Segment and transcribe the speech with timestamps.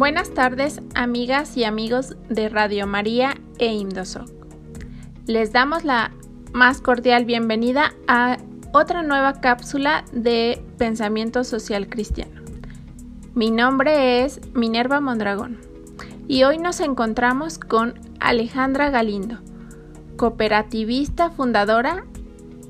[0.00, 4.30] Buenas tardes, amigas y amigos de Radio María e Indosoc.
[5.26, 6.10] Les damos la
[6.54, 8.38] más cordial bienvenida a
[8.72, 12.40] otra nueva cápsula de Pensamiento Social Cristiano.
[13.34, 15.58] Mi nombre es Minerva Mondragón
[16.26, 19.40] y hoy nos encontramos con Alejandra Galindo,
[20.16, 22.06] cooperativista fundadora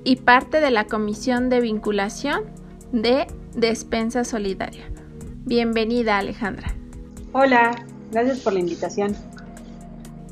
[0.02, 2.46] y parte de la Comisión de Vinculación
[2.90, 4.90] de Despensa Solidaria.
[5.44, 6.79] Bienvenida Alejandra.
[7.32, 9.14] Hola, gracias por la invitación.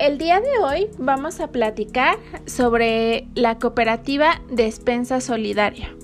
[0.01, 5.95] El día de hoy vamos a platicar sobre la cooperativa Despensa Solidaria.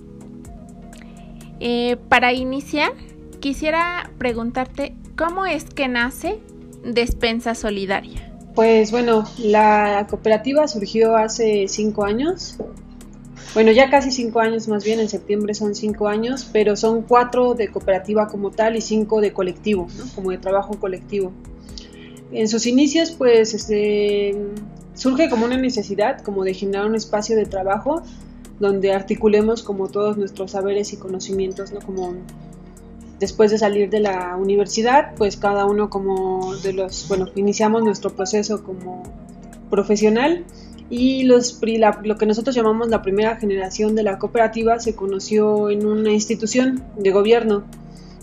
[1.58, 2.92] Eh, para iniciar,
[3.40, 6.38] quisiera preguntarte cómo es que nace
[6.84, 8.32] Despensa Solidaria.
[8.54, 12.56] Pues bueno, la cooperativa surgió hace cinco años
[13.54, 17.54] bueno, ya casi cinco años más bien, en septiembre son cinco años, pero son cuatro
[17.54, 20.04] de cooperativa como tal y cinco de colectivo, ¿no?
[20.14, 21.32] como de trabajo colectivo.
[22.32, 24.34] En sus inicios, pues, este,
[24.94, 28.02] surge como una necesidad, como de generar un espacio de trabajo
[28.58, 31.80] donde articulemos como todos nuestros saberes y conocimientos, ¿no?
[31.80, 32.14] Como
[33.20, 38.10] después de salir de la universidad, pues cada uno como de los, bueno, iniciamos nuestro
[38.10, 39.02] proceso como
[39.70, 40.44] profesional
[40.96, 41.60] y los,
[42.04, 46.84] lo que nosotros llamamos la primera generación de la cooperativa se conoció en una institución
[46.96, 47.64] de gobierno.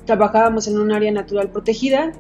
[0.06, 2.14] Trabajábamos en un área natural protegida,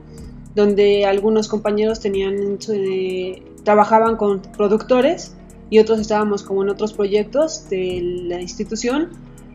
[0.53, 5.35] donde algunos compañeros tenían, eh, trabajaban con productores
[5.69, 9.11] y otros estábamos como en otros proyectos de la institución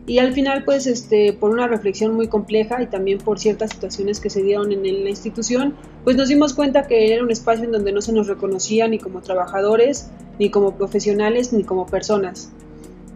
[0.07, 4.19] y al final pues este por una reflexión muy compleja y también por ciertas situaciones
[4.19, 7.73] que se dieron en la institución pues nos dimos cuenta que era un espacio en
[7.73, 12.51] donde no se nos reconocía ni como trabajadores ni como profesionales, ni como personas.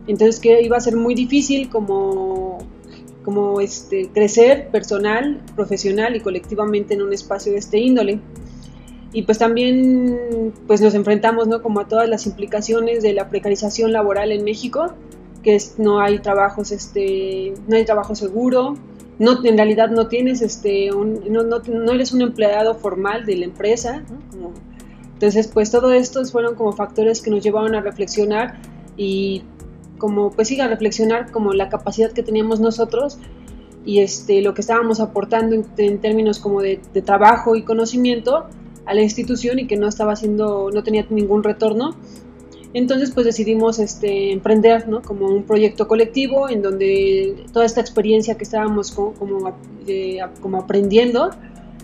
[0.07, 2.59] Entonces que iba a ser muy difícil como,
[3.23, 8.19] como este, crecer personal, profesional y colectivamente en un espacio de este índole.
[9.13, 11.61] Y pues también pues nos enfrentamos ¿no?
[11.61, 14.93] como a todas las implicaciones de la precarización laboral en México,
[15.43, 18.75] que es, no hay trabajos, este, no hay trabajo seguro,
[19.19, 23.45] no, en realidad no tienes este, no, no, no, eres un empleado formal de la
[23.45, 24.53] empresa, como
[25.21, 28.59] entonces, pues todo estos fueron como factores que nos llevaron a reflexionar
[28.97, 29.43] y
[29.99, 33.19] como pues sí, a reflexionar como la capacidad que teníamos nosotros
[33.85, 38.47] y este, lo que estábamos aportando en, términos como de, trabajo y conocimiento
[38.87, 41.95] a la institución y que no estaba haciendo, no tenía ningún retorno.
[42.73, 45.01] Entonces pues decidimos este, emprender ¿no?
[45.01, 49.53] como un proyecto colectivo en donde toda esta experiencia que estábamos como, como,
[49.87, 51.31] eh, aprendiendo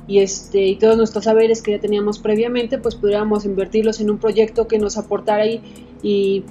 [0.08, 4.18] y, este, y todos nuestros saberes que ya teníamos previamente, pues pudiéramos invertirlos en un
[4.18, 5.44] proyecto que nos aportara
[6.02, 6.44] y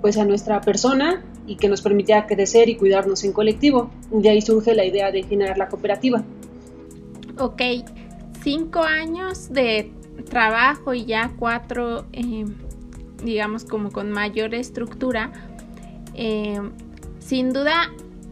[0.00, 3.90] pues a nuestra persona y que nos permitiera crecer y cuidarnos en colectivo.
[4.10, 6.22] De ahí surge la idea de generar la cooperativa.
[7.38, 7.62] Ok,
[8.42, 9.90] cinco años de
[10.28, 12.44] trabajo y ya cuatro, eh,
[13.22, 15.32] digamos, como con mayor estructura,
[16.14, 16.60] eh,
[17.20, 17.90] sin duda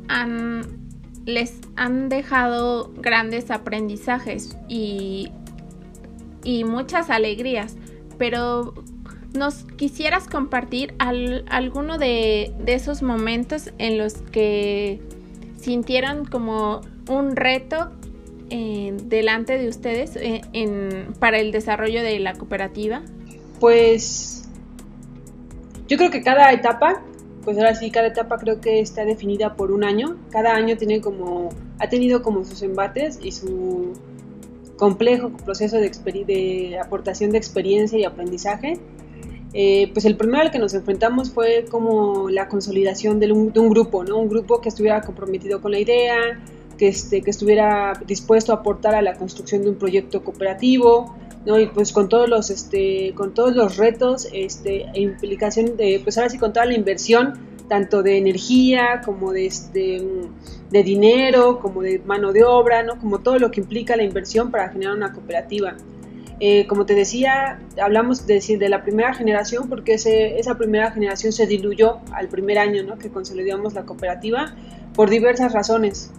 [0.09, 0.81] han
[1.27, 5.31] les han dejado grandes aprendizajes y,
[6.45, 7.77] y muchas alegrías,
[8.19, 8.75] pero
[9.34, 15.01] ¿nos quisieras compartir alguno de, esos momentos en los que
[15.59, 17.91] sintieron como un reto
[18.51, 20.43] eh, delante de ustedes eh,
[21.19, 23.03] para el desarrollo de la cooperativa?
[23.61, 24.40] Pues
[25.91, 27.03] yo creo que cada etapa
[27.45, 30.17] pues ahora sí, cada etapa creo que está definida por un año.
[30.31, 33.95] Cada año tiene como, ha tenido como sus embates y su
[34.77, 35.91] complejo proceso de,
[36.27, 38.78] de aportación de experiencia y aprendizaje.
[39.53, 43.71] Eh, pues el primero al que nos enfrentamos fue como la consolidación de de un,
[43.71, 44.19] grupo, ¿no?
[44.19, 46.41] Un grupo que estuviera comprometido con la idea,
[46.80, 51.14] que, este, que estuviera dispuesto a aportar a la construcción de un proyecto cooperativo,
[51.44, 51.60] ¿no?
[51.60, 56.16] Y pues con todos los, este, con todos los retos, este, e implicación de, pues
[56.16, 57.34] ahora sí con toda la inversión,
[57.68, 60.03] tanto de energía como de, este,
[60.71, 62.98] de dinero, como de mano de obra, ¿no?
[62.98, 65.76] Como todo lo que implica la inversión para generar una cooperativa.
[66.42, 71.33] Eh, como te decía, hablamos de, de la primera generación porque ese, esa primera generación
[71.34, 72.97] se diluyó al primer año ¿no?
[72.97, 74.54] que consolidamos la cooperativa
[74.94, 76.10] por diversas razones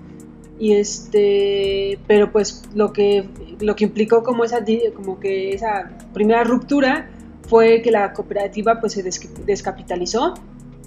[0.62, 3.28] y este pero pues lo que
[3.62, 4.64] lo que implicó como esa
[4.94, 7.10] como que esa primera ruptura
[7.50, 10.36] fue que la cooperativa pues se descapitalizó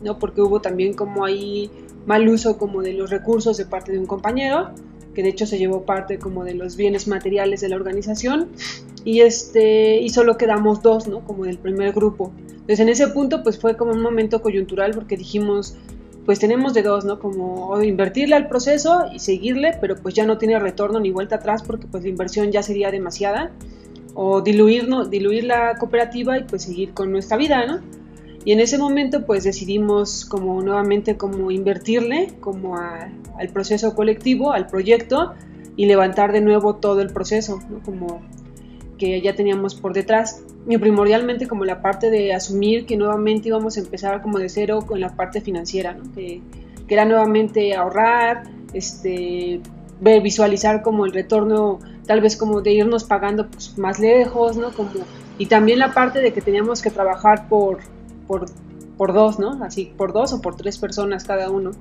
[0.01, 1.73] no porque hubo también como ahí
[2.07, 4.71] mal uso como de los recursos de parte de un compañero
[5.13, 8.51] que de hecho se llevó parte como de los bienes materiales de la organización
[9.05, 12.33] y este y solo quedamos dos no como del primer grupo.
[12.49, 15.77] Entonces en ese punto pues fue como un momento coyuntural porque dijimos
[16.25, 17.19] pues tenemos de dos, ¿no?
[17.19, 21.63] Como invertirle al proceso y seguirle, pero pues ya no tiene retorno ni vuelta atrás
[21.63, 23.51] porque pues la inversión ya sería demasiada,
[24.15, 27.81] o diluir, diluir la cooperativa y pues seguir con nuestra vida, ¿no?
[28.45, 34.67] Y en ese momento pues decidimos como nuevamente como invertirle como al proceso colectivo, al
[34.67, 35.33] proyecto
[35.77, 37.81] y levantar de nuevo todo el proceso, ¿no?
[37.83, 38.23] Como
[38.99, 40.43] que ya teníamos por detrás.
[40.67, 44.81] Y primordialmente como la parte de asumir que nuevamente íbamos a empezar como de cero
[44.87, 46.41] con la parte financiera, que,
[46.89, 49.61] era nuevamente ahorrar, este,
[50.01, 54.71] visualizar como el retorno, tal vez como de irnos pagando pues, más lejos, ¿no?
[54.73, 54.91] Como,
[55.39, 57.79] y también la parte de que teníamos que trabajar por,
[58.29, 58.47] por,
[58.97, 59.63] por dos, ¿no?
[59.65, 61.73] Así, por dos o por tres personas cada uno.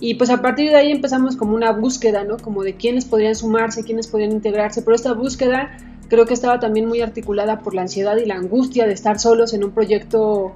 [0.00, 2.36] Y pues a partir de ahí empezamos como una búsqueda, ¿no?
[2.38, 5.70] Como de quiénes podrían sumarse, quiénes podrían integrarse, pero esta búsqueda
[6.08, 9.52] creo que estaba también muy articulada por la ansiedad y la angustia de estar solos
[9.54, 10.52] en un proyecto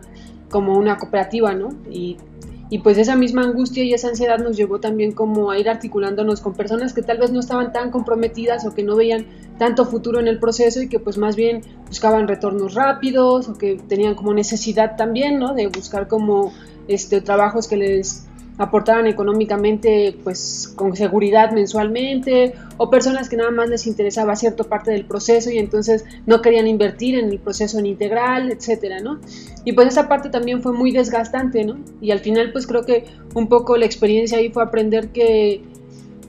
[0.50, 1.70] como una cooperativa, ¿no?
[1.90, 2.16] Y,
[2.70, 6.40] y, pues esa misma angustia y esa ansiedad nos llevó también como a ir articulándonos
[6.40, 9.26] con personas que tal vez no estaban tan comprometidas o que no veían
[9.58, 13.76] tanto futuro en el proceso y que pues más bien buscaban retornos rápidos o que
[13.88, 15.54] tenían como necesidad también, ¿no?
[15.54, 16.52] De buscar como
[16.88, 18.27] este, trabajos que les
[18.58, 24.90] aportaban económicamente pues con seguridad mensualmente o personas que nada más les interesaba cierta parte
[24.90, 29.20] del proceso y entonces no querían invertir en el proceso en integral, etcétera, ¿no?
[29.64, 31.78] Y pues esa parte también fue muy desgastante, ¿no?
[32.00, 35.62] Y al final pues creo que un poco la experiencia ahí fue aprender que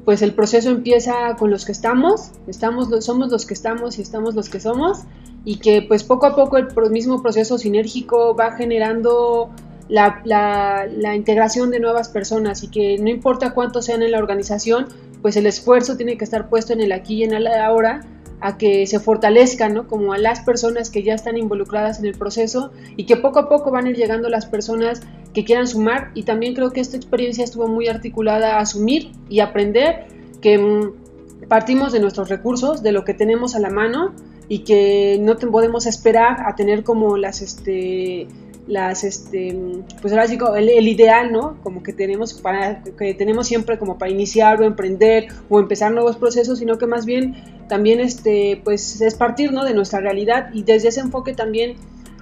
[0.05, 4.35] pues el proceso empieza con los que estamos, estamos somos los que estamos y estamos
[4.35, 4.99] los que somos
[5.45, 9.49] y que pues poco a poco el mismo proceso sinérgico va generando
[9.89, 14.87] la, integración de nuevas personas y que no importa cuántos sean en la organización,
[15.21, 18.01] pues el esfuerzo tiene que estar puesto en el aquí y en el ahora
[18.41, 19.87] a que se fortalezcan, ¿no?
[19.87, 23.49] Como a las personas que ya están involucradas en el proceso y que poco a
[23.49, 25.01] poco van a ir llegando las personas
[25.33, 29.41] que quieran sumar y también creo que esta experiencia estuvo muy articulada a asumir y
[29.41, 30.07] aprender
[30.41, 34.13] que mm, partimos de nuestros recursos, de lo que tenemos a la mano
[34.47, 38.27] y que no podemos esperar a tener como las este
[38.69, 39.57] las este
[39.99, 43.97] pues ahora digo el, el, ideal no como que tenemos para que tenemos siempre como
[43.97, 47.35] para iniciar o emprender o empezar nuevos procesos sino que más bien
[47.67, 51.77] también este pues es partir no de nuestra realidad y desde ese enfoque también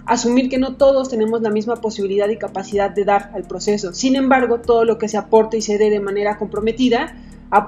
[0.08, 3.94] asumir que no todos tenemos la misma posibilidad y capacidad de dar al proceso.
[3.94, 7.14] Sin embargo todo lo que se aporte y se dé de manera comprometida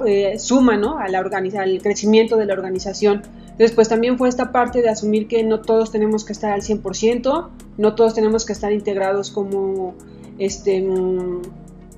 [0.06, 0.98] eh, suma ¿no?
[0.98, 3.24] a la al crecimiento de la organización
[3.60, 7.50] Después también fue esta parte de asumir que no todos tenemos que estar al 100%,
[7.78, 9.96] no todos tenemos que estar integrados como,
[10.38, 10.82] este,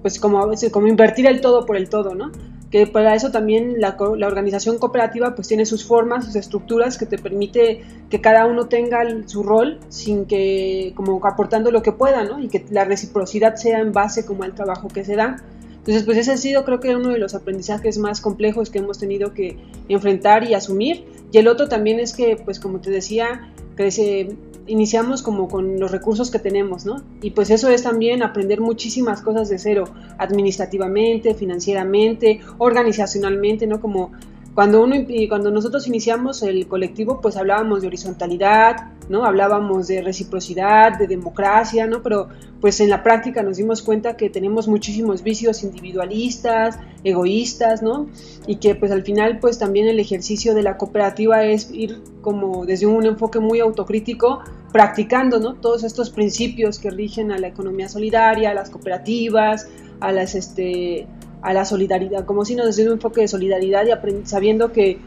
[0.01, 2.31] pues como, como invertir el todo por el todo, ¿no?
[2.71, 7.05] Que para eso también la, la, organización cooperativa pues tiene sus formas, sus estructuras que
[7.05, 12.23] te permite que cada uno tenga su rol sin que, como aportando lo que pueda,
[12.23, 12.39] ¿no?
[12.39, 15.43] Y que la reciprocidad sea en base como al trabajo que se da.
[15.81, 18.97] Entonces, pues ese ha sido creo que uno de los aprendizajes más complejos que hemos
[18.99, 19.57] tenido que
[19.89, 21.05] enfrentar y asumir.
[21.31, 24.35] Y el otro también es que, pues como te decía, que
[24.67, 27.03] iniciamos como con los recursos que tenemos, ¿no?
[27.21, 29.85] Y pues eso es también aprender muchísimas cosas de cero,
[30.17, 33.81] administrativamente, financieramente, organizacionalmente, ¿no?
[33.81, 34.11] Como
[34.53, 34.95] cuando, uno,
[35.29, 39.23] cuando nosotros iniciamos el colectivo, pues hablábamos de horizontalidad, ¿no?
[39.23, 42.03] Hablábamos de reciprocidad, de democracia, ¿no?
[42.03, 42.27] Pero
[42.59, 48.07] pues en la práctica nos dimos cuenta que tenemos muchísimos vicios individualistas, egoístas, ¿no?
[48.45, 52.65] Y que pues al final pues también el ejercicio de la cooperativa es ir como
[52.65, 54.41] desde un enfoque muy autocrítico,
[54.73, 55.55] practicando, ¿no?
[55.55, 59.69] Todos estos principios que rigen a la economía solidaria, a las cooperativas,
[60.01, 61.07] a las, este,
[61.41, 64.99] a la solidaridad, como si nos desde un enfoque de solidaridad y sabiendo que,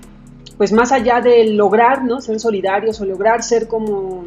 [0.56, 2.20] pues más allá de lograr, ¿no?
[2.20, 4.24] Ser solidarios o lograr ser como,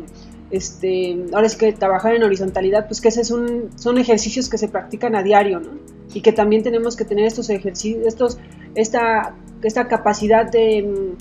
[0.51, 4.57] este, ahora es que trabajar en horizontalidad, pues que ese es un, son ejercicios que
[4.57, 5.71] se practican a diario, ¿no?
[6.13, 8.39] Y que también tenemos que tener estos ejercicios, estos,
[8.75, 11.13] esta, esta capacidad de,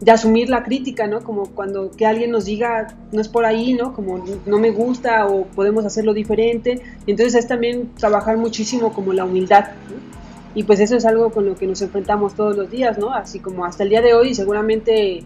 [0.00, 1.20] de asumir la crítica, ¿no?
[1.20, 3.92] Como cuando que alguien nos diga, no es por ahí, ¿no?
[3.92, 6.80] Como no me gusta o podemos hacerlo diferente.
[7.06, 10.09] Y entonces es también trabajar muchísimo como la humildad, ¿no?
[10.54, 13.12] Y pues eso es algo con lo que nos enfrentamos todos los días, ¿no?
[13.12, 15.22] Así como hasta el día de hoy y seguramente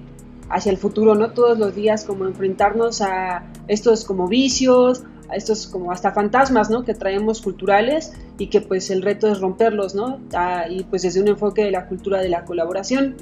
[0.51, 1.31] hacia el futuro, ¿no?
[1.31, 6.85] Todos los días como enfrentarnos a estos como vicios, a estos como hasta fantasmas, ¿no?
[6.85, 10.21] Que traemos culturales y que pues el reto es romperlos, ¿no?
[10.35, 13.17] Ah, y pues desde un enfoque de la cultura de la colaboración.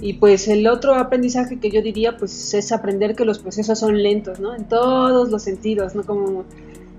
[0.00, 4.00] Y pues el otro aprendizaje que yo diría pues es aprender que los procesos son
[4.02, 4.54] lentos, ¿no?
[4.54, 6.04] En todos los sentidos, ¿no?
[6.04, 6.44] Como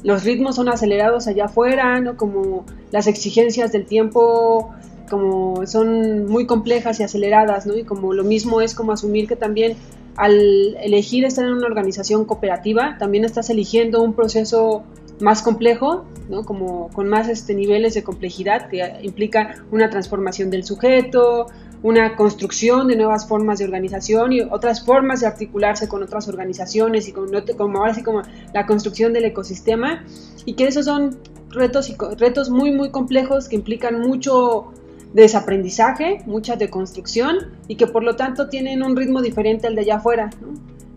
[0.03, 2.17] los ritmos son acelerados allá afuera, ¿no?
[2.17, 4.71] Como las exigencias del tiempo
[5.09, 7.75] como son muy complejas y aceleradas, ¿no?
[7.75, 9.75] Y como lo mismo es como asumir que también
[10.15, 14.83] al elegir estar en una organización cooperativa, también estás eligiendo un proceso
[15.19, 16.43] más complejo, ¿no?
[16.43, 21.47] como con más este, niveles de complejidad que implica una transformación del sujeto,
[21.81, 27.07] una construcción de nuevas formas de organización y otras formas de articularse con otras organizaciones
[27.07, 28.21] y con, como ahora sí como
[28.53, 30.03] la construcción del ecosistema
[30.45, 31.17] y que esos son
[31.50, 34.74] retos retos muy muy complejos que implican mucho
[35.13, 39.95] desaprendizaje, mucha deconstrucción y que por lo tanto tienen un ritmo diferente al de allá
[39.95, 40.29] afuera.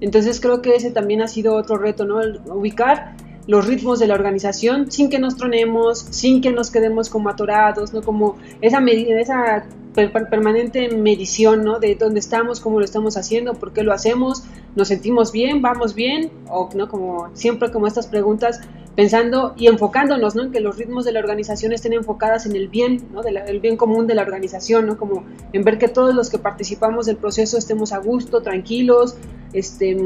[0.00, 2.20] Entonces creo que ese también ha sido otro reto, ¿no?
[2.52, 3.14] Ubicar
[3.46, 7.92] los ritmos de la organización sin que nos tronemos, sin que nos quedemos como atorados,
[7.92, 8.02] ¿no?
[8.02, 11.78] Como esa, esa permanente medición, ¿no?
[11.78, 14.44] De dónde estamos, cómo lo estamos haciendo, por qué lo hacemos,
[14.74, 18.60] nos sentimos bien, vamos bien, o no como siempre como estas preguntas
[18.96, 20.42] pensando y enfocándonos, ¿no?
[20.42, 23.22] En que los ritmos de la organización estén enfocadas en el bien, ¿no?
[23.22, 24.96] Del bien común de la organización, ¿no?
[24.96, 29.16] Como en ver que todos los que participamos del proceso estemos a gusto, tranquilos,
[29.52, 29.96] este,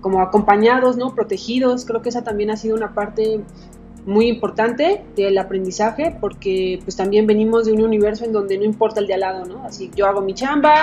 [0.00, 1.14] como acompañados, ¿no?
[1.14, 1.84] Protegidos.
[1.84, 3.40] Creo que esa también ha sido una parte
[4.06, 9.00] muy importante del aprendizaje porque pues también venimos de un universo en donde no importa
[9.00, 9.64] el de al lado, ¿no?
[9.64, 10.74] Así yo hago mi chamba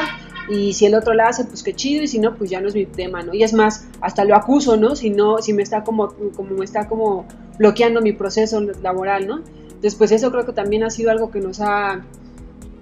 [0.49, 2.67] y si el otro la hace, pues qué chido y si no, pues ya no
[2.67, 3.33] es mi tema, ¿no?
[3.33, 4.95] Y es más, hasta lo acuso, ¿no?
[4.95, 7.25] Si no, si me está como, como me está como
[7.57, 9.41] bloqueando mi proceso laboral, ¿no?
[9.67, 12.01] Entonces, pues eso creo que también ha sido algo que nos ha,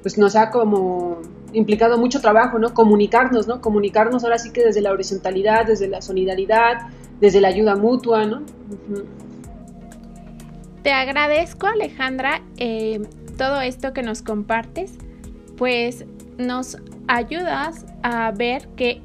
[0.02, 1.22] pues nos ha como
[1.54, 2.74] implicado mucho trabajo, ¿no?
[2.74, 3.62] Comunicarnos, ¿no?
[3.62, 6.90] Comunicarnos ahora sí que desde la horizontalidad, desde la solidaridad,
[7.20, 8.44] desde la ayuda mutua, ¿no?
[10.86, 13.02] Te agradezco, Alejandra, eh,
[13.40, 14.94] todo esto que nos compartes,
[15.58, 16.06] pues
[16.38, 16.78] nos
[17.08, 19.02] ayudas a ver que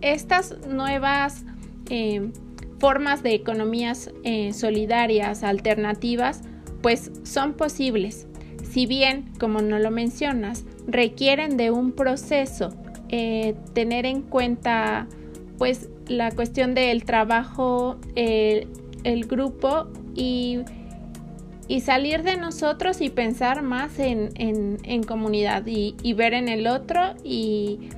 [0.00, 1.44] estas nuevas
[1.90, 2.32] eh,
[2.78, 6.40] formas de economías eh, solidarias, alternativas,
[6.80, 8.26] pues son posibles.
[8.62, 12.70] Si bien, como no lo mencionas, requieren de un proceso,
[13.74, 15.06] tener en cuenta
[15.58, 20.60] pues la cuestión del trabajo, el grupo y,
[21.80, 27.88] salir de nosotros y pensar más en, comunidad y, ver en el otro y,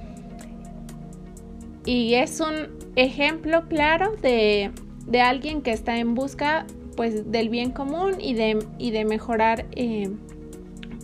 [1.85, 4.71] y es un ejemplo claro de,
[5.21, 6.66] alguien que está en busca
[6.97, 10.09] pues del bien común y de, y de mejorar eh,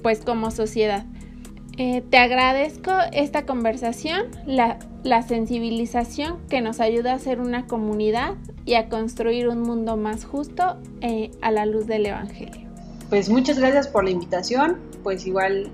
[0.02, 1.04] pues como sociedad.
[1.76, 4.26] Eh, te agradezco esta conversación,
[5.02, 10.24] la, sensibilización que nos ayuda a ser una comunidad y a construir un mundo más
[10.24, 12.68] justo eh, a la luz del Evangelio.
[13.08, 15.70] Pues muchas gracias por la invitación, pues igual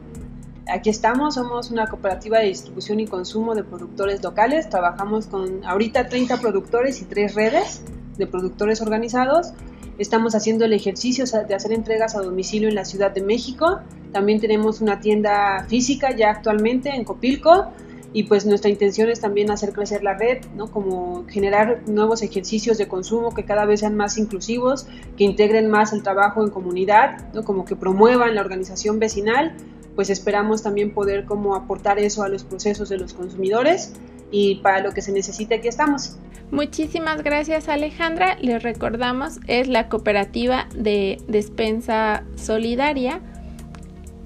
[0.69, 6.09] aquí estamos, somos una cooperativa de distribución y consumo de productores locales, trabajamos con ahorita
[6.09, 7.83] 30 productores y 3 redes
[8.17, 9.53] de productores organizados
[9.99, 13.81] Estamos haciendo el ejercicio de hacer entregas a domicilio en la Ciudad de México.
[14.13, 17.69] También tenemos una tienda física ya actualmente en Copilco
[18.17, 20.71] y pues nuestra intención es también hacer crecer la red, ¿no?
[20.71, 24.87] Como generar nuevos ejercicios de consumo que cada vez sean más inclusivos,
[25.19, 27.45] que integren más el trabajo en comunidad, ¿no?
[27.45, 29.55] Como que promuevan la organización vecinal,
[29.95, 33.93] pues esperamos también poder como aportar eso a los procesos de los consumidores
[34.31, 36.17] y para lo que se necesite aquí estamos.
[36.51, 38.39] Muchísimas gracias Alejandra.
[38.41, 43.21] Les recordamos, es la cooperativa de despensa solidaria.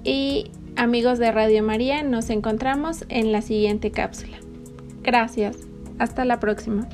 [0.05, 4.37] Y amigos de Radio María, nos encontramos en la siguiente cápsula.
[5.03, 5.57] Gracias.
[5.99, 6.87] Hasta la próxima.